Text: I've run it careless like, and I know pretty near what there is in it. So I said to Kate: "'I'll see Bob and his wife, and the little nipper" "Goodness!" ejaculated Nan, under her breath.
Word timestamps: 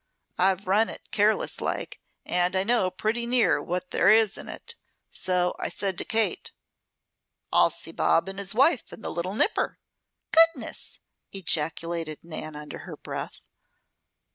I've 0.39 0.65
run 0.65 0.89
it 0.89 1.11
careless 1.11 1.61
like, 1.61 2.01
and 2.25 2.55
I 2.55 2.63
know 2.63 2.89
pretty 2.89 3.27
near 3.27 3.61
what 3.61 3.91
there 3.91 4.09
is 4.09 4.35
in 4.35 4.49
it. 4.49 4.73
So 5.11 5.53
I 5.59 5.69
said 5.69 5.95
to 5.99 6.03
Kate: 6.05 6.53
"'I'll 7.53 7.69
see 7.69 7.91
Bob 7.91 8.27
and 8.27 8.39
his 8.39 8.55
wife, 8.55 8.91
and 8.91 9.03
the 9.03 9.11
little 9.11 9.35
nipper" 9.35 9.77
"Goodness!" 10.31 10.99
ejaculated 11.33 12.17
Nan, 12.23 12.55
under 12.55 12.79
her 12.79 12.97
breath. 12.97 13.41